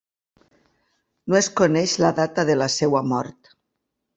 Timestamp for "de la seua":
2.51-3.07